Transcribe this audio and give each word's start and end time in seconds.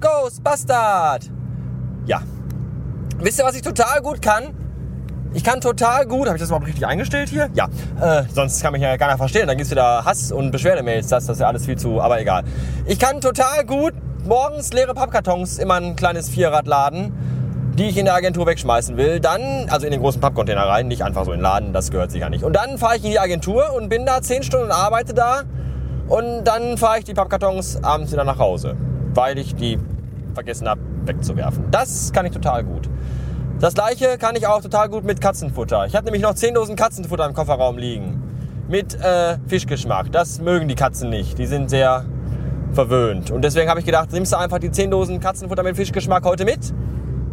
Ghostbustard! 0.00 1.30
Ja. 2.06 2.22
Wisst 3.18 3.38
ihr, 3.38 3.44
was 3.44 3.56
ich 3.56 3.62
total 3.62 4.00
gut 4.00 4.22
kann? 4.22 4.54
Ich 5.32 5.44
kann 5.44 5.60
total 5.60 6.06
gut, 6.06 6.26
habe 6.26 6.36
ich 6.36 6.40
das 6.40 6.48
überhaupt 6.48 6.66
richtig 6.66 6.86
eingestellt 6.86 7.28
hier? 7.28 7.48
Ja, 7.54 7.68
äh, 8.00 8.24
sonst 8.34 8.60
kann 8.62 8.72
mich 8.72 8.82
ja 8.82 8.96
keiner 8.96 9.16
verstehen. 9.16 9.46
Dann 9.46 9.56
gibt 9.56 9.66
es 9.66 9.70
wieder 9.70 10.04
Hass- 10.04 10.32
und 10.32 10.50
Beschwerdemails, 10.50 11.06
das, 11.06 11.26
das 11.26 11.36
ist 11.36 11.40
ja 11.40 11.46
alles 11.46 11.66
viel 11.66 11.76
zu, 11.76 12.00
aber 12.00 12.20
egal. 12.20 12.42
Ich 12.86 12.98
kann 12.98 13.20
total 13.20 13.64
gut 13.64 13.94
morgens 14.26 14.72
leere 14.72 14.92
Pappkartons 14.92 15.58
in 15.58 15.68
mein 15.68 15.94
kleines 15.94 16.28
Vierrad 16.28 16.66
laden, 16.66 17.12
die 17.78 17.84
ich 17.84 17.96
in 17.96 18.06
der 18.06 18.14
Agentur 18.14 18.46
wegschmeißen 18.46 18.96
will. 18.96 19.20
Dann, 19.20 19.68
also 19.70 19.86
in 19.86 19.92
den 19.92 20.00
großen 20.00 20.20
Pappcontainer 20.20 20.62
rein, 20.62 20.88
nicht 20.88 21.04
einfach 21.04 21.24
so 21.24 21.32
in 21.32 21.38
den 21.38 21.44
Laden, 21.44 21.72
das 21.72 21.92
gehört 21.92 22.10
sicher 22.10 22.28
nicht. 22.28 22.42
Und 22.42 22.54
dann 22.54 22.76
fahre 22.78 22.96
ich 22.96 23.04
in 23.04 23.10
die 23.10 23.20
Agentur 23.20 23.72
und 23.74 23.88
bin 23.88 24.06
da 24.06 24.20
10 24.20 24.42
Stunden 24.42 24.66
und 24.66 24.72
arbeite 24.72 25.14
da. 25.14 25.42
Und 26.08 26.44
dann 26.44 26.76
fahre 26.76 26.98
ich 26.98 27.04
die 27.04 27.14
Pappkartons 27.14 27.84
abends 27.84 28.10
wieder 28.10 28.24
nach 28.24 28.38
Hause, 28.38 28.76
weil 29.14 29.38
ich 29.38 29.54
die 29.54 29.78
vergessen 30.34 30.68
habe 30.68 30.80
wegzuwerfen. 31.04 31.64
Das 31.70 32.12
kann 32.12 32.26
ich 32.26 32.32
total 32.32 32.64
gut. 32.64 32.88
Das 33.60 33.74
gleiche 33.74 34.16
kann 34.16 34.36
ich 34.36 34.46
auch 34.46 34.62
total 34.62 34.88
gut 34.88 35.04
mit 35.04 35.20
Katzenfutter. 35.20 35.84
Ich 35.84 35.94
habe 35.94 36.06
nämlich 36.06 36.22
noch 36.22 36.32
10 36.32 36.54
Dosen 36.54 36.76
Katzenfutter 36.76 37.26
im 37.26 37.34
Kofferraum 37.34 37.76
liegen. 37.76 38.22
Mit 38.68 38.94
äh, 38.94 39.36
Fischgeschmack. 39.48 40.10
Das 40.10 40.40
mögen 40.40 40.66
die 40.66 40.74
Katzen 40.74 41.10
nicht. 41.10 41.38
Die 41.38 41.44
sind 41.44 41.68
sehr 41.68 42.06
verwöhnt. 42.72 43.30
Und 43.30 43.42
deswegen 43.42 43.68
habe 43.68 43.78
ich 43.78 43.84
gedacht, 43.84 44.12
nimmst 44.12 44.32
du 44.32 44.38
einfach 44.38 44.60
die 44.60 44.70
10 44.70 44.90
Dosen 44.90 45.20
Katzenfutter 45.20 45.62
mit 45.62 45.76
Fischgeschmack 45.76 46.24
heute 46.24 46.46
mit 46.46 46.72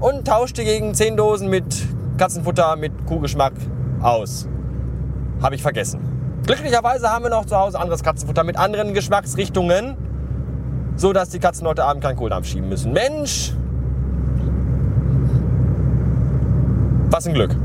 und 0.01 0.27
tauscht 0.27 0.57
die 0.57 0.65
gegen 0.65 0.93
10 0.93 1.15
Dosen 1.15 1.49
mit 1.49 1.63
Katzenfutter 2.17 2.75
mit 2.75 2.91
Kuhgeschmack 3.05 3.53
aus. 4.01 4.49
Habe 5.41 5.55
ich 5.55 5.61
vergessen. 5.61 6.01
Glücklicherweise 6.45 7.09
haben 7.09 7.23
wir 7.23 7.29
noch 7.29 7.45
zu 7.45 7.55
Hause 7.55 7.79
anderes 7.79 8.03
Katzenfutter 8.03 8.43
mit 8.43 8.57
anderen 8.57 8.93
Geschmacksrichtungen, 8.93 9.95
so 10.97 11.13
dass 11.13 11.29
die 11.29 11.39
Katzen 11.39 11.65
heute 11.65 11.85
Abend 11.85 12.03
keinen 12.03 12.17
Kohldampf 12.17 12.47
schieben 12.47 12.67
müssen. 12.67 12.91
Mensch, 12.91 13.53
was 17.09 17.27
ein 17.27 17.33
Glück. 17.33 17.55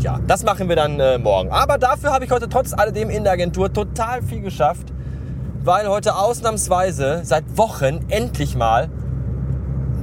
Ja, 0.00 0.20
das 0.26 0.44
machen 0.44 0.68
wir 0.68 0.76
dann 0.76 1.00
äh, 1.00 1.18
morgen. 1.18 1.50
Aber 1.50 1.78
dafür 1.78 2.12
habe 2.12 2.24
ich 2.24 2.30
heute 2.30 2.48
trotz 2.48 2.72
alledem 2.72 3.10
in 3.10 3.24
der 3.24 3.32
Agentur 3.32 3.72
total 3.72 4.22
viel 4.22 4.40
geschafft, 4.40 4.92
weil 5.62 5.88
heute 5.88 6.16
ausnahmsweise 6.16 7.20
seit 7.24 7.56
Wochen 7.56 8.00
endlich 8.08 8.56
mal 8.56 8.90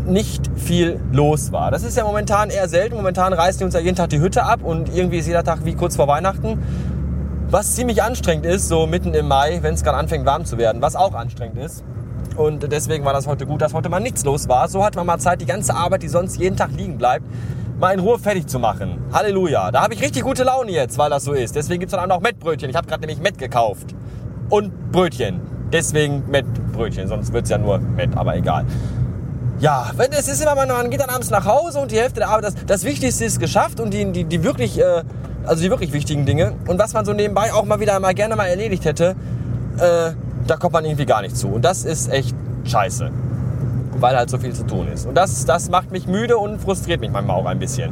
nicht 0.06 0.50
viel 0.56 1.00
los 1.12 1.52
war. 1.52 1.70
Das 1.72 1.84
ist 1.84 1.96
ja 1.98 2.04
momentan 2.04 2.50
eher 2.50 2.68
selten. 2.68 2.96
Momentan 2.96 3.34
reißen 3.34 3.60
die 3.60 3.66
uns 3.66 3.74
ja 3.74 3.80
jeden 3.80 3.96
Tag 3.96 4.10
die 4.10 4.20
Hütte 4.20 4.44
ab 4.44 4.64
und 4.64 4.94
irgendwie 4.96 5.20
ist 5.20 5.28
jeder 5.28 5.44
Tag 5.44 5.66
wie 5.66 5.76
kurz 5.76 5.96
vor 5.96 6.08
Weihnachten. 6.08 6.60
Was 7.50 7.76
ziemlich 7.76 8.02
anstrengend 8.02 8.46
ist, 8.46 8.68
so 8.68 8.88
mitten 8.88 9.14
im 9.14 9.28
Mai, 9.28 9.60
wenn 9.62 9.74
es 9.74 9.84
gerade 9.84 9.98
anfängt 9.98 10.26
warm 10.26 10.46
zu 10.46 10.58
werden, 10.58 10.82
was 10.82 10.96
auch 10.96 11.14
anstrengend 11.14 11.58
ist. 11.58 11.84
Und 12.38 12.72
deswegen 12.72 13.04
war 13.04 13.14
das 13.14 13.28
heute 13.28 13.46
gut, 13.46 13.62
dass 13.62 13.74
heute 13.74 13.90
mal 13.90 14.00
nichts 14.00 14.24
los 14.24 14.48
war. 14.48 14.68
So 14.70 14.84
hat 14.84 14.96
man 14.96 15.06
mal 15.06 15.20
Zeit, 15.20 15.42
die 15.42 15.46
ganze 15.46 15.76
Arbeit, 15.76 16.02
die 16.02 16.08
sonst 16.08 16.38
jeden 16.38 16.56
Tag 16.56 16.72
liegen 16.72 16.98
bleibt, 16.98 17.26
mal 17.82 17.94
in 17.94 18.00
Ruhe 18.00 18.20
fertig 18.20 18.48
zu 18.48 18.60
machen. 18.60 19.00
Halleluja. 19.12 19.72
Da 19.72 19.82
habe 19.82 19.96
ich 19.96 20.02
richtig 20.02 20.22
gute 20.22 20.44
Laune 20.44 20.72
jetzt, 20.72 20.98
weil 21.00 21.10
das 21.10 21.24
so 21.24 21.34
ist. 21.34 21.56
Deswegen 21.56 21.80
gibt 21.80 21.92
es 21.92 21.98
dann 21.98 22.12
auch 22.12 22.16
noch 22.16 22.22
Mettbrötchen. 22.22 22.70
Ich 22.70 22.76
habe 22.76 22.88
gerade 22.88 23.02
nämlich 23.02 23.20
Mett 23.20 23.40
gekauft. 23.40 23.96
Und 24.50 24.92
Brötchen. 24.92 25.42
Deswegen 25.74 26.30
Mettbrötchen. 26.30 27.08
Sonst 27.08 27.34
wird 27.34 27.46
es 27.46 27.50
ja 27.50 27.58
nur 27.58 27.80
Mett, 27.80 28.16
aber 28.16 28.36
egal. 28.38 28.66
Ja, 29.60 29.92
es 30.12 30.28
ist 30.28 30.42
immer, 30.42 30.56
man 30.56 30.90
geht 30.92 31.02
dann 31.02 31.10
abends 31.10 31.32
nach 31.32 31.46
Hause 31.46 31.80
und 31.80 31.92
die 31.92 31.98
Hälfte 31.98 32.20
der 32.20 32.30
Arbeit, 32.30 32.46
das, 32.46 32.56
das 32.66 32.84
Wichtigste 32.84 33.26
ist 33.26 33.40
geschafft 33.40 33.80
und 33.80 33.94
die, 33.94 34.12
die, 34.12 34.24
die 34.24 34.44
wirklich, 34.44 34.80
äh, 34.80 35.04
also 35.46 35.62
die 35.62 35.70
wirklich 35.70 35.94
wichtigen 35.94 36.26
Dinge 36.26 36.54
und 36.68 36.80
was 36.80 36.94
man 36.94 37.06
so 37.06 37.14
nebenbei 37.14 37.54
auch 37.54 37.66
mal 37.66 37.80
wieder 37.80 38.00
mal 38.00 38.16
gerne 38.16 38.36
mal 38.36 38.48
erledigt 38.48 38.86
hätte, 38.86 39.16
äh, 39.78 40.12
da 40.48 40.58
kommt 40.58 40.74
man 40.74 40.84
irgendwie 40.86 41.06
gar 41.06 41.22
nicht 41.22 41.38
zu. 41.38 41.50
Und 41.50 41.64
das 41.64 41.86
ist 41.86 42.12
echt 42.12 42.36
scheiße, 42.66 43.12
weil 44.02 44.16
halt 44.18 44.30
so 44.30 44.38
viel 44.38 44.54
zu 44.54 44.66
tun 44.66 44.88
ist. 44.88 45.06
Und 45.06 45.16
das, 45.16 45.46
das 45.46 45.70
macht 45.70 45.92
mich 45.92 46.08
müde 46.08 46.38
und 46.38 46.60
frustriert 46.60 47.00
mich 47.00 47.12
manchmal 47.12 47.38
auch 47.38 47.46
ein 47.46 47.60
bisschen. 47.60 47.92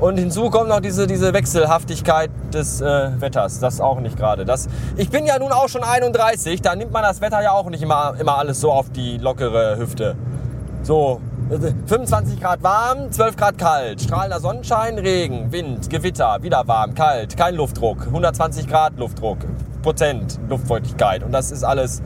Und 0.00 0.18
hinzu 0.18 0.50
kommt 0.50 0.68
noch 0.68 0.80
diese, 0.80 1.06
diese 1.06 1.32
Wechselhaftigkeit 1.32 2.30
des 2.52 2.80
äh, 2.80 3.20
Wetters. 3.20 3.60
Das 3.60 3.80
auch 3.80 4.00
nicht 4.00 4.16
gerade. 4.16 4.44
Ich 4.96 5.08
bin 5.10 5.24
ja 5.24 5.38
nun 5.38 5.52
auch 5.52 5.68
schon 5.68 5.82
31, 5.82 6.62
da 6.62 6.74
nimmt 6.74 6.92
man 6.92 7.02
das 7.02 7.20
Wetter 7.20 7.42
ja 7.42 7.52
auch 7.52 7.70
nicht 7.70 7.82
immer, 7.82 8.14
immer 8.18 8.38
alles 8.38 8.60
so 8.60 8.72
auf 8.72 8.90
die 8.90 9.18
lockere 9.18 9.78
Hüfte. 9.78 10.16
So, 10.82 11.20
25 11.86 12.40
Grad 12.40 12.62
warm, 12.62 13.10
12 13.10 13.36
Grad 13.36 13.58
kalt, 13.58 14.00
strahlender 14.02 14.40
Sonnenschein, 14.40 14.98
Regen, 14.98 15.52
Wind, 15.52 15.88
Gewitter, 15.88 16.42
wieder 16.42 16.66
warm, 16.66 16.94
kalt, 16.94 17.36
kein 17.36 17.54
Luftdruck, 17.54 18.06
120 18.06 18.66
Grad 18.66 18.98
Luftdruck, 18.98 19.38
Prozent 19.82 20.38
Luftfeuchtigkeit 20.48 21.22
und 21.22 21.32
das 21.32 21.50
ist 21.50 21.64
alles. 21.64 22.02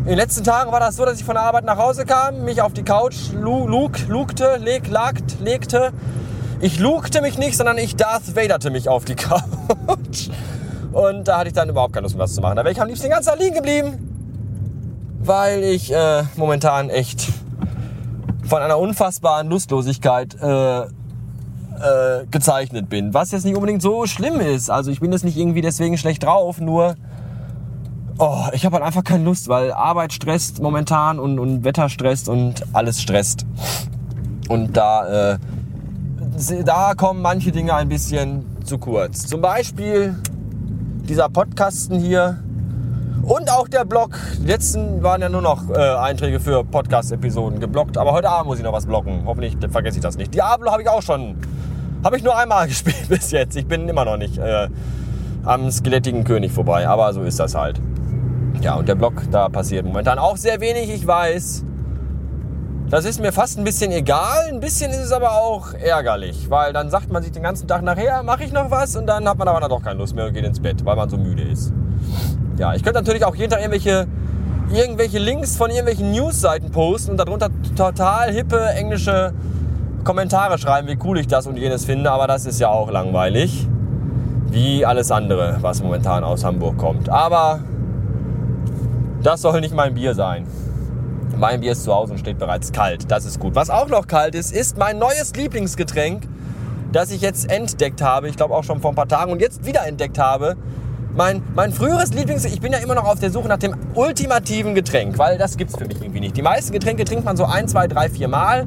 In 0.00 0.10
den 0.10 0.18
letzten 0.18 0.44
Tagen 0.44 0.70
war 0.70 0.80
das 0.80 0.96
so, 0.96 1.04
dass 1.04 1.18
ich 1.18 1.24
von 1.24 1.34
der 1.34 1.42
Arbeit 1.42 1.64
nach 1.64 1.78
Hause 1.78 2.04
kam, 2.04 2.44
mich 2.44 2.62
auf 2.62 2.72
die 2.72 2.84
Couch 2.84 3.32
lu 3.32 3.66
lug, 3.66 4.06
lugte, 4.08 4.56
leg, 4.56 4.88
lagt, 4.88 5.40
legte. 5.40 5.92
Ich 6.60 6.78
lugte 6.78 7.20
mich 7.22 7.38
nicht, 7.38 7.56
sondern 7.56 7.76
ich 7.76 7.96
Darth 7.96 8.36
Vaderte 8.36 8.70
mich 8.70 8.88
auf 8.88 9.04
die 9.04 9.14
Couch. 9.16 10.28
Und 10.92 11.28
da 11.28 11.38
hatte 11.38 11.48
ich 11.48 11.54
dann 11.54 11.68
überhaupt 11.68 11.92
keine 11.92 12.04
Lust 12.04 12.14
mehr 12.14 12.24
was 12.24 12.34
zu 12.34 12.40
machen. 12.40 12.56
Da 12.56 12.62
wäre 12.62 12.72
ich 12.72 12.80
am 12.80 12.88
liebsten 12.88 13.06
den 13.06 13.12
ganzen 13.12 13.30
Tag 13.30 13.40
liegen 13.40 13.56
geblieben, 13.56 15.18
weil 15.18 15.64
ich 15.64 15.92
äh, 15.92 16.22
momentan 16.36 16.88
echt 16.88 17.28
von 18.44 18.62
einer 18.62 18.78
unfassbaren 18.78 19.48
Lustlosigkeit 19.48 20.36
äh, 20.40 20.80
äh, 20.82 22.26
gezeichnet 22.30 22.88
bin. 22.88 23.12
Was 23.12 23.32
jetzt 23.32 23.44
nicht 23.44 23.54
unbedingt 23.56 23.82
so 23.82 24.06
schlimm 24.06 24.40
ist. 24.40 24.70
Also 24.70 24.90
ich 24.90 25.00
bin 25.00 25.12
jetzt 25.12 25.24
nicht 25.24 25.36
irgendwie 25.36 25.60
deswegen 25.60 25.98
schlecht 25.98 26.22
drauf, 26.22 26.60
nur 26.60 26.94
oh, 28.18 28.44
ich 28.52 28.64
habe 28.64 28.76
halt 28.76 28.84
einfach 28.84 29.04
keine 29.04 29.24
Lust, 29.24 29.48
weil 29.48 29.72
Arbeit 29.72 30.12
stresst 30.12 30.60
momentan 30.60 31.18
und, 31.18 31.38
und 31.38 31.64
Wetter 31.64 31.88
stresst 31.88 32.28
und 32.28 32.64
alles 32.72 33.00
stresst. 33.00 33.46
Und 34.48 34.76
da, 34.76 35.32
äh, 35.32 35.38
da 36.64 36.94
kommen 36.94 37.22
manche 37.22 37.52
Dinge 37.52 37.74
ein 37.74 37.88
bisschen 37.88 38.44
zu 38.64 38.78
kurz. 38.78 39.26
Zum 39.26 39.40
Beispiel 39.40 40.14
dieser 41.08 41.28
Podcasten 41.28 42.00
hier, 42.00 42.38
und 43.26 43.50
auch 43.50 43.66
der 43.66 43.84
Blog. 43.84 44.16
Die 44.38 44.46
letzten 44.46 45.02
waren 45.02 45.20
ja 45.20 45.28
nur 45.28 45.42
noch 45.42 45.68
äh, 45.70 45.74
Einträge 45.74 46.38
für 46.38 46.62
Podcast-Episoden 46.62 47.58
geblockt. 47.58 47.98
Aber 47.98 48.12
heute 48.12 48.30
Abend 48.30 48.46
muss 48.46 48.58
ich 48.58 48.64
noch 48.64 48.72
was 48.72 48.86
blocken. 48.86 49.22
Hoffentlich 49.26 49.56
vergesse 49.68 49.98
ich 49.98 50.02
das 50.02 50.16
nicht. 50.16 50.32
Diablo 50.32 50.70
habe 50.70 50.82
ich 50.82 50.88
auch 50.88 51.02
schon. 51.02 51.36
Habe 52.04 52.16
ich 52.16 52.22
nur 52.22 52.38
einmal 52.38 52.68
gespielt 52.68 53.08
bis 53.08 53.32
jetzt. 53.32 53.56
Ich 53.56 53.66
bin 53.66 53.88
immer 53.88 54.04
noch 54.04 54.16
nicht 54.16 54.38
äh, 54.38 54.68
am 55.46 55.70
skelettigen 55.70 56.24
König 56.24 56.52
vorbei. 56.52 56.86
Aber 56.86 57.12
so 57.14 57.22
ist 57.22 57.40
das 57.40 57.54
halt. 57.54 57.80
Ja, 58.60 58.74
und 58.74 58.88
der 58.88 58.94
Blog, 58.94 59.22
da 59.30 59.48
passiert 59.48 59.86
momentan 59.86 60.18
auch 60.18 60.36
sehr 60.36 60.60
wenig. 60.60 60.90
Ich 60.92 61.06
weiß. 61.06 61.64
Das 62.88 63.04
ist 63.04 63.20
mir 63.20 63.32
fast 63.32 63.58
ein 63.58 63.64
bisschen 63.64 63.90
egal. 63.90 64.46
Ein 64.48 64.60
bisschen 64.60 64.90
ist 64.90 65.00
es 65.00 65.12
aber 65.12 65.32
auch 65.32 65.72
ärgerlich. 65.72 66.50
Weil 66.50 66.72
dann 66.72 66.90
sagt 66.90 67.10
man 67.10 67.22
sich 67.22 67.32
den 67.32 67.42
ganzen 67.42 67.66
Tag 67.66 67.82
nachher, 67.82 68.22
mache 68.22 68.44
ich 68.44 68.52
noch 68.52 68.70
was? 68.70 68.96
Und 68.96 69.06
dann 69.06 69.28
hat 69.28 69.38
man 69.38 69.48
aber 69.48 69.60
dann 69.60 69.70
doch 69.70 69.82
keine 69.82 69.98
Lust 69.98 70.14
mehr 70.14 70.26
und 70.26 70.34
geht 70.34 70.44
ins 70.44 70.60
Bett, 70.60 70.84
weil 70.84 70.96
man 70.96 71.08
so 71.08 71.16
müde 71.16 71.42
ist. 71.42 71.72
Ja, 72.58 72.74
ich 72.74 72.82
könnte 72.82 73.00
natürlich 73.00 73.24
auch 73.24 73.34
jeden 73.34 73.50
Tag 73.50 73.60
irgendwelche, 73.60 74.06
irgendwelche 74.72 75.18
Links 75.18 75.56
von 75.56 75.70
irgendwelchen 75.70 76.12
News-Seiten 76.12 76.70
posten 76.70 77.12
und 77.12 77.16
darunter 77.18 77.50
total 77.76 78.32
hippe 78.32 78.60
englische 78.70 79.32
Kommentare 80.04 80.56
schreiben, 80.56 80.86
wie 80.88 80.96
cool 81.04 81.18
ich 81.18 81.26
das 81.26 81.46
und 81.48 81.56
jenes 81.56 81.84
finde, 81.84 82.12
aber 82.12 82.28
das 82.28 82.46
ist 82.46 82.60
ja 82.60 82.68
auch 82.68 82.90
langweilig. 82.90 83.68
Wie 84.56 84.86
alles 84.86 85.10
andere, 85.10 85.58
was 85.60 85.82
momentan 85.82 86.24
aus 86.24 86.42
Hamburg 86.42 86.78
kommt. 86.78 87.10
Aber 87.10 87.60
das 89.22 89.42
soll 89.42 89.60
nicht 89.60 89.74
mein 89.74 89.92
Bier 89.92 90.14
sein. 90.14 90.46
Mein 91.36 91.60
Bier 91.60 91.72
ist 91.72 91.84
zu 91.84 91.94
Hause 91.94 92.12
und 92.12 92.18
steht 92.18 92.38
bereits 92.38 92.72
kalt. 92.72 93.10
Das 93.10 93.26
ist 93.26 93.38
gut. 93.38 93.54
Was 93.54 93.68
auch 93.68 93.88
noch 93.88 94.06
kalt 94.06 94.34
ist, 94.34 94.54
ist 94.54 94.78
mein 94.78 94.98
neues 94.98 95.34
Lieblingsgetränk, 95.36 96.22
das 96.90 97.10
ich 97.10 97.20
jetzt 97.20 97.50
entdeckt 97.50 98.00
habe. 98.00 98.30
Ich 98.30 98.38
glaube 98.38 98.54
auch 98.54 98.64
schon 98.64 98.80
vor 98.80 98.92
ein 98.92 98.94
paar 98.94 99.08
Tagen 99.08 99.30
und 99.30 99.42
jetzt 99.42 99.66
wieder 99.66 99.86
entdeckt 99.86 100.18
habe. 100.18 100.56
Mein, 101.14 101.42
mein 101.54 101.70
früheres 101.70 102.14
Lieblings... 102.14 102.46
Ich 102.46 102.62
bin 102.62 102.72
ja 102.72 102.78
immer 102.78 102.94
noch 102.94 103.04
auf 103.04 103.20
der 103.20 103.30
Suche 103.30 103.48
nach 103.48 103.58
dem 103.58 103.76
ultimativen 103.92 104.74
Getränk, 104.74 105.18
weil 105.18 105.36
das 105.36 105.58
gibt 105.58 105.72
es 105.72 105.76
für 105.76 105.84
mich 105.84 106.00
irgendwie 106.00 106.20
nicht. 106.20 106.34
Die 106.34 106.40
meisten 106.40 106.72
Getränke 106.72 107.04
trinkt 107.04 107.26
man 107.26 107.36
so 107.36 107.44
ein, 107.44 107.68
zwei, 107.68 107.88
drei, 107.88 108.08
vier 108.08 108.28
Mal 108.28 108.66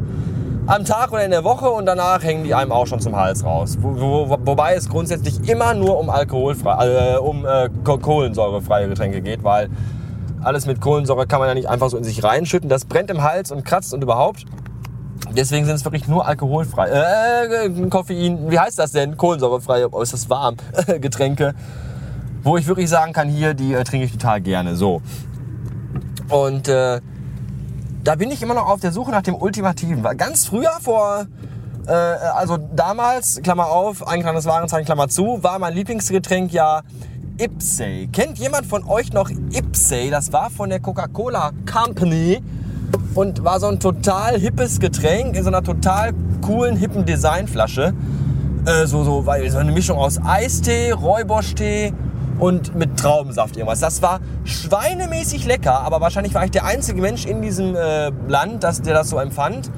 am 0.69 0.85
Tag 0.85 1.11
oder 1.11 1.25
in 1.25 1.31
der 1.31 1.43
Woche 1.43 1.67
und 1.67 1.87
danach 1.87 2.23
hängen 2.23 2.43
die 2.43 2.53
einem 2.53 2.71
auch 2.71 2.85
schon 2.85 2.99
zum 2.99 3.15
Hals 3.15 3.43
raus. 3.43 3.75
Wo, 3.81 4.29
wo, 4.29 4.37
wobei 4.45 4.75
es 4.75 4.87
grundsätzlich 4.87 5.49
immer 5.49 5.73
nur 5.73 5.97
um 5.97 6.11
alkoholfrei, 6.11 7.15
äh, 7.15 7.17
um 7.17 7.43
äh, 7.43 7.69
kohlensäurefreie 7.83 8.87
Getränke 8.87 9.21
geht, 9.21 9.43
weil 9.43 9.69
alles 10.41 10.67
mit 10.67 10.79
Kohlensäure 10.79 11.25
kann 11.25 11.39
man 11.39 11.49
ja 11.49 11.55
nicht 11.55 11.67
einfach 11.67 11.89
so 11.89 11.97
in 11.97 12.03
sich 12.03 12.23
reinschütten. 12.23 12.69
Das 12.69 12.85
brennt 12.85 13.09
im 13.09 13.23
Hals 13.23 13.51
und 13.51 13.65
kratzt 13.65 13.95
und 13.95 14.03
überhaupt. 14.03 14.45
Deswegen 15.35 15.65
sind 15.65 15.75
es 15.75 15.85
wirklich 15.85 16.07
nur 16.07 16.27
alkoholfrei. 16.27 16.89
Äh, 16.89 17.89
Koffein, 17.89 18.51
wie 18.51 18.59
heißt 18.59 18.77
das 18.77 18.91
denn? 18.91 19.17
Kohlensäurefrei, 19.17 19.91
äußerst 19.91 20.29
warm. 20.29 20.55
Getränke. 21.01 21.55
Wo 22.43 22.57
ich 22.57 22.67
wirklich 22.67 22.89
sagen 22.89 23.11
kann, 23.11 23.27
hier, 23.27 23.55
die 23.55 23.73
äh, 23.73 23.83
trinke 23.83 24.05
ich 24.05 24.11
total 24.11 24.39
gerne. 24.39 24.75
So. 24.75 25.01
Und 26.29 26.67
äh, 26.67 27.01
da 28.03 28.15
bin 28.15 28.31
ich 28.31 28.41
immer 28.41 28.53
noch 28.53 28.67
auf 28.67 28.79
der 28.79 28.91
Suche 28.91 29.11
nach 29.11 29.21
dem 29.21 29.35
Ultimativen. 29.35 30.03
Weil 30.03 30.15
ganz 30.15 30.45
früher, 30.45 30.71
vor, 30.81 31.25
äh, 31.87 31.91
also 31.91 32.57
damals, 32.57 33.41
Klammer 33.41 33.67
auf, 33.67 34.07
eingetragenes 34.07 34.45
Warenzeichen, 34.45 34.85
Klammer 34.85 35.09
zu, 35.09 35.43
war 35.43 35.59
mein 35.59 35.73
Lieblingsgetränk 35.73 36.51
ja 36.51 36.81
Ipsey. 37.37 38.09
Kennt 38.11 38.37
jemand 38.37 38.65
von 38.65 38.83
euch 38.85 39.13
noch 39.13 39.29
Ipsey? 39.29 40.09
Das 40.09 40.33
war 40.33 40.49
von 40.49 40.69
der 40.69 40.79
Coca-Cola 40.79 41.51
Company 41.71 42.41
und 43.15 43.43
war 43.43 43.59
so 43.59 43.67
ein 43.67 43.79
total 43.79 44.39
hippes 44.39 44.79
Getränk 44.79 45.35
in 45.35 45.43
so 45.43 45.49
einer 45.49 45.63
total 45.63 46.13
coolen, 46.41 46.75
hippen 46.75 47.05
Designflasche. 47.05 47.93
Äh, 48.65 48.87
so, 48.87 49.03
so, 49.03 49.25
weil, 49.25 49.49
so 49.49 49.57
eine 49.57 49.71
Mischung 49.71 49.97
aus 49.97 50.19
Eistee, 50.23 50.91
Räuburschtee 50.91 51.93
und 52.39 52.75
mit 52.75 52.97
Traubensaft 52.97 53.55
irgendwas. 53.57 53.79
Das 53.79 54.01
war 54.01 54.19
schweinemäßig 54.43 55.45
lecker, 55.45 55.81
aber 55.81 56.01
wahrscheinlich 56.01 56.33
war 56.33 56.45
ich 56.45 56.51
der 56.51 56.65
einzige 56.65 57.01
Mensch 57.01 57.25
in 57.25 57.41
diesem 57.41 57.75
äh, 57.75 58.11
Land, 58.27 58.63
das, 58.63 58.81
der 58.81 58.93
das 58.93 59.09
so 59.09 59.17
empfand. 59.17 59.71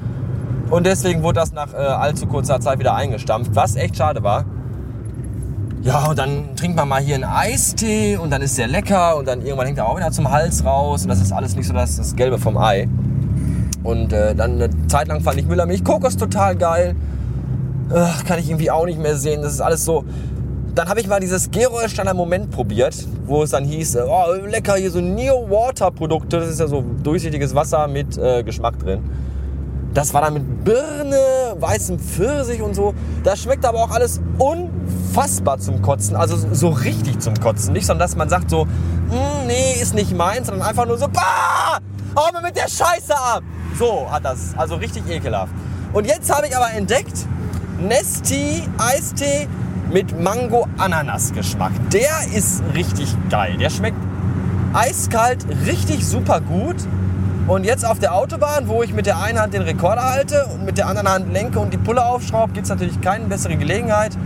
Und 0.70 0.86
deswegen 0.86 1.22
wurde 1.22 1.40
das 1.40 1.52
nach 1.52 1.74
äh, 1.74 1.76
allzu 1.76 2.26
kurzer 2.26 2.60
Zeit 2.60 2.78
wieder 2.78 2.94
eingestampft, 2.94 3.54
was 3.54 3.76
echt 3.76 3.96
schade 3.96 4.22
war. 4.22 4.46
Ja, 5.82 6.06
und 6.06 6.18
dann 6.18 6.54
trinkt 6.54 6.76
man 6.76 6.88
mal 6.88 7.02
hier 7.02 7.16
einen 7.16 7.24
Eistee 7.24 8.16
und 8.16 8.30
dann 8.30 8.40
ist 8.40 8.56
der 8.56 8.68
lecker 8.68 9.16
und 9.16 9.26
dann 9.26 9.42
irgendwann 9.42 9.66
hängt 9.66 9.78
er 9.78 9.88
auch 9.88 9.96
wieder 9.96 10.12
zum 10.12 10.30
Hals 10.30 10.64
raus 10.64 11.02
und 11.02 11.08
das 11.08 11.20
ist 11.20 11.32
alles 11.32 11.56
nicht 11.56 11.66
so 11.66 11.74
das, 11.74 11.96
das 11.96 12.14
Gelbe 12.14 12.38
vom 12.38 12.56
Ei. 12.56 12.88
Und 13.82 14.12
äh, 14.12 14.34
dann 14.34 14.52
eine 14.52 14.86
Zeit 14.86 15.08
lang 15.08 15.22
fand 15.22 15.40
ich 15.40 15.46
Müllermilch 15.46 15.84
Kokos 15.84 16.16
total 16.16 16.56
geil. 16.56 16.94
Ach, 17.92 18.24
kann 18.24 18.38
ich 18.38 18.48
irgendwie 18.48 18.70
auch 18.70 18.86
nicht 18.86 19.00
mehr 19.00 19.16
sehen. 19.16 19.42
Das 19.42 19.52
ist 19.52 19.60
alles 19.60 19.84
so. 19.84 20.04
Dann 20.74 20.88
habe 20.88 21.00
ich 21.00 21.06
mal 21.06 21.20
dieses 21.20 21.50
Gerolsteiner 21.50 22.14
Moment 22.14 22.50
probiert, 22.50 22.96
wo 23.26 23.42
es 23.42 23.50
dann 23.50 23.64
hieß, 23.64 23.96
äh, 23.96 24.04
oh, 24.06 24.46
lecker, 24.46 24.76
hier 24.76 24.90
so 24.90 25.00
Neo 25.00 25.50
Water 25.50 25.90
Produkte. 25.90 26.40
Das 26.40 26.48
ist 26.48 26.60
ja 26.60 26.66
so 26.66 26.82
durchsichtiges 27.02 27.54
Wasser 27.54 27.86
mit 27.88 28.16
äh, 28.16 28.42
Geschmack 28.42 28.78
drin. 28.78 29.02
Das 29.92 30.14
war 30.14 30.22
dann 30.22 30.32
mit 30.32 30.64
Birne, 30.64 31.54
weißem 31.60 31.98
Pfirsich 31.98 32.62
und 32.62 32.74
so. 32.74 32.94
Das 33.22 33.42
schmeckt 33.42 33.66
aber 33.66 33.80
auch 33.80 33.90
alles 33.90 34.22
unfassbar 34.38 35.58
zum 35.58 35.82
Kotzen. 35.82 36.16
Also 36.16 36.38
so 36.52 36.70
richtig 36.70 37.20
zum 37.20 37.34
Kotzen. 37.34 37.74
Nicht, 37.74 37.84
sondern 37.84 38.06
dass 38.06 38.16
man 38.16 38.30
sagt 38.30 38.48
so, 38.48 38.62
hm, 38.62 39.46
nee, 39.46 39.74
ist 39.78 39.94
nicht 39.94 40.16
meins, 40.16 40.46
sondern 40.46 40.66
einfach 40.66 40.86
nur 40.86 40.96
so, 40.96 41.06
bah, 41.08 41.78
hau 42.16 42.32
mir 42.32 42.40
mit 42.40 42.56
der 42.56 42.68
Scheiße 42.68 43.14
ab. 43.14 43.42
So 43.78 44.10
hat 44.10 44.24
das. 44.24 44.54
Also 44.56 44.76
richtig 44.76 45.06
ekelhaft. 45.10 45.52
Und 45.92 46.06
jetzt 46.06 46.34
habe 46.34 46.46
ich 46.46 46.56
aber 46.56 46.70
entdeckt, 46.72 47.26
Nesti 47.78 48.62
Eistee 48.78 49.46
mit 49.92 50.18
Mango-Ananas-Geschmack. 50.18 51.72
Der 51.92 52.26
ist 52.34 52.62
richtig 52.74 53.14
geil. 53.28 53.56
Der 53.58 53.70
schmeckt 53.70 53.98
eiskalt, 54.72 55.44
richtig 55.66 56.06
super 56.06 56.40
gut. 56.40 56.76
Und 57.46 57.64
jetzt 57.64 57.84
auf 57.84 57.98
der 57.98 58.14
Autobahn, 58.14 58.68
wo 58.68 58.82
ich 58.82 58.94
mit 58.94 59.06
der 59.06 59.20
einen 59.20 59.38
Hand 59.38 59.52
den 59.52 59.62
Rekorder 59.62 60.04
halte 60.10 60.46
und 60.46 60.64
mit 60.64 60.78
der 60.78 60.86
anderen 60.86 61.08
Hand 61.08 61.32
lenke 61.32 61.58
und 61.58 61.72
die 61.72 61.78
Pulle 61.78 62.04
aufschraube, 62.04 62.52
gibt 62.52 62.64
es 62.64 62.70
natürlich 62.70 63.00
keine 63.00 63.26
bessere 63.26 63.56
Gelegenheit, 63.56 64.16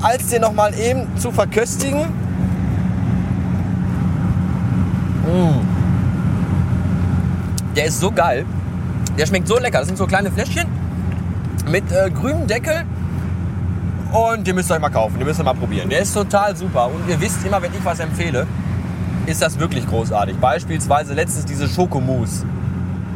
als 0.00 0.28
den 0.28 0.42
nochmal 0.42 0.72
eben 0.78 1.06
zu 1.18 1.32
verköstigen. 1.32 2.02
Mmh. 5.24 5.60
Der 7.74 7.86
ist 7.86 8.00
so 8.00 8.10
geil. 8.10 8.46
Der 9.18 9.26
schmeckt 9.26 9.48
so 9.48 9.58
lecker. 9.58 9.80
Das 9.80 9.88
sind 9.88 9.98
so 9.98 10.06
kleine 10.06 10.30
Fläschchen 10.30 10.66
mit 11.70 11.90
äh, 11.90 12.10
grünem 12.10 12.46
Deckel. 12.46 12.84
Und 14.16 14.46
den 14.46 14.54
müsst 14.54 14.70
ihr 14.70 14.74
euch 14.76 14.80
mal 14.80 14.88
kaufen. 14.88 15.18
Den 15.18 15.26
müsst 15.26 15.40
ihr 15.40 15.44
mal 15.44 15.52
probieren. 15.52 15.90
Der 15.90 16.00
ist 16.00 16.14
total 16.14 16.56
super. 16.56 16.86
Und 16.86 17.06
ihr 17.06 17.20
wisst 17.20 17.44
immer, 17.44 17.60
wenn 17.60 17.74
ich 17.74 17.84
was 17.84 18.00
empfehle, 18.00 18.46
ist 19.26 19.42
das 19.42 19.58
wirklich 19.58 19.86
großartig. 19.86 20.38
Beispielsweise 20.38 21.12
letztens 21.12 21.44
diese 21.44 21.68
Schokomousse, 21.68 22.46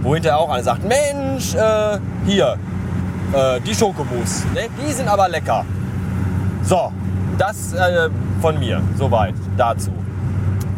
wo 0.02 0.12
hinterher 0.14 0.38
auch 0.38 0.50
einer 0.50 0.62
sagt, 0.62 0.82
Mensch, 0.85 1.55
äh, 1.55 1.99
hier, 2.26 2.56
äh, 3.32 3.61
die 3.61 3.75
Schokomousse, 3.75 4.47
ne? 4.49 4.69
die 4.87 4.93
sind 4.93 5.08
aber 5.08 5.29
lecker. 5.29 5.64
So, 6.64 6.93
das 7.38 7.73
äh, 7.73 8.11
von 8.43 8.58
mir, 8.58 8.82
soweit 8.99 9.35
dazu. 9.56 9.93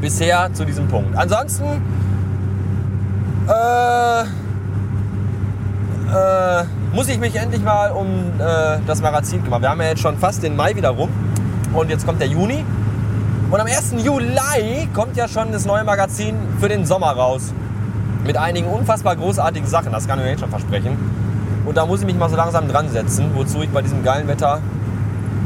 Bisher 0.00 0.52
zu 0.52 0.64
diesem 0.64 0.86
Punkt. 0.86 1.16
Ansonsten, 1.16 1.64
äh, 3.48 4.22
äh, 6.12 6.64
muss 6.92 7.08
ich 7.08 7.18
mich 7.18 7.34
endlich 7.36 7.62
mal 7.62 7.90
um 7.90 8.06
äh, 8.38 8.78
das 8.86 9.00
Magazin 9.00 9.42
kümmern. 9.42 9.62
Wir 9.62 9.70
haben 9.70 9.80
ja 9.80 9.88
jetzt 9.88 10.02
schon 10.02 10.18
fast 10.18 10.42
den 10.42 10.54
Mai 10.54 10.76
wieder 10.76 10.90
rum 10.90 11.08
und 11.72 11.88
jetzt 11.88 12.06
kommt 12.06 12.20
der 12.20 12.28
Juni. 12.28 12.64
Und 13.50 13.60
am 13.60 13.66
1. 13.66 13.94
Juli 14.04 14.88
kommt 14.94 15.16
ja 15.16 15.26
schon 15.26 15.52
das 15.52 15.64
neue 15.64 15.84
Magazin 15.84 16.36
für 16.60 16.68
den 16.68 16.86
Sommer 16.86 17.12
raus. 17.12 17.52
Mit 18.24 18.36
einigen 18.36 18.68
unfassbar 18.68 19.16
großartigen 19.16 19.68
Sachen, 19.68 19.92
das 19.92 20.06
kann 20.06 20.20
ich 20.20 20.26
jetzt 20.26 20.40
schon 20.40 20.50
versprechen. 20.50 20.96
Und 21.64 21.76
da 21.76 21.86
muss 21.86 22.00
ich 22.00 22.06
mich 22.06 22.16
mal 22.16 22.28
so 22.28 22.36
langsam 22.36 22.68
dran 22.68 22.88
setzen, 22.90 23.30
wozu 23.34 23.62
ich 23.62 23.70
bei 23.70 23.82
diesem 23.82 24.02
geilen 24.04 24.28
Wetter 24.28 24.60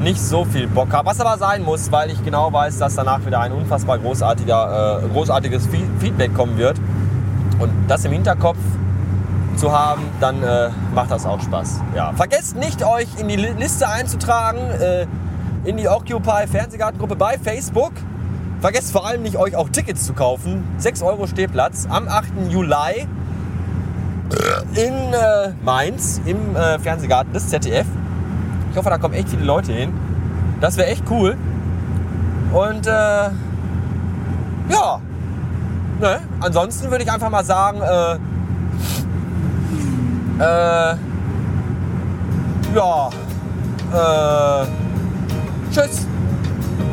nicht 0.01 0.21
so 0.21 0.45
viel 0.45 0.67
Bock 0.67 0.93
habe. 0.93 1.07
Was 1.07 1.21
aber 1.21 1.39
sein 1.39 1.63
muss, 1.63 1.91
weil 1.93 2.11
ich 2.11 2.23
genau 2.25 2.53
weiß, 2.53 2.79
dass 2.79 2.97
danach 2.97 3.25
wieder 3.25 3.41
ein 3.41 3.53
unfassbar 3.53 3.99
großartiger, 3.99 5.03
äh, 5.05 5.09
großartiges 5.09 5.69
Feedback 6.01 6.35
kommen 6.35 6.59
wird. 6.59 6.79
Und 7.59 7.71
das 7.89 8.05
im 8.05 8.13
Hinterkopf 8.13 8.59
zu 9.57 9.73
haben, 9.73 10.03
dann 10.21 10.43
äh, 10.43 10.71
macht 10.95 11.11
das 11.11 11.27
auch 11.27 11.41
Spaß. 11.41 11.81
Ja. 11.95 12.13
Vergesst 12.13 12.57
nicht, 12.57 12.85
euch 12.85 13.09
in 13.19 13.29
die 13.29 13.37
Liste 13.37 13.89
einzutragen. 13.89 14.59
Äh, 14.59 15.07
in 15.67 15.77
die 15.77 15.89
Occupy 15.89 16.47
Fernsehgartengruppe 16.47 17.17
bei 17.17 17.39
Facebook. 17.39 17.93
Vergesst 18.61 18.93
vor 18.93 19.05
allem 19.05 19.23
nicht, 19.23 19.37
euch 19.37 19.57
auch 19.57 19.69
Tickets 19.69 20.07
zu 20.07 20.15
kaufen. 20.15 20.65
6 20.79 21.03
Euro 21.03 21.27
Stehplatz 21.27 21.87
am 21.91 22.09
8. 22.09 22.29
Juli 22.49 23.07
in 24.75 24.95
äh, 25.13 25.53
Mainz 25.63 26.21
im 26.25 26.57
äh, 26.57 26.79
Fernsehgarten 26.79 27.33
des 27.33 27.49
ZDF. 27.49 27.87
Ich 28.71 28.77
hoffe, 28.77 28.91
da 28.91 28.99
kommen 28.99 29.15
echt 29.15 29.29
viele 29.29 29.45
Leute 29.45 29.73
hin. 29.73 29.93
Das 30.61 30.77
wäre 30.77 30.89
echt 30.89 31.05
cool. 31.11 31.37
Und 32.53 32.87
äh, 32.87 32.91
ja, 32.91 33.33
ne? 36.01 36.21
ansonsten 36.41 36.91
würde 36.91 37.05
ich 37.05 37.13
einfach 37.13 37.31
mal 37.31 37.45
sagen, 37.45 37.81
äh, 37.83 38.19
äh, 40.39 40.97
ja, 42.75 43.11
äh, 43.93 44.67
Tschüss. 45.73 46.07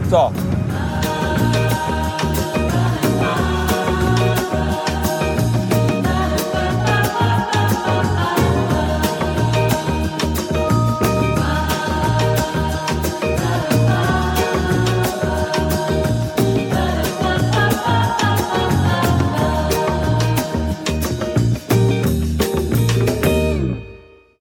So, 0.09 0.31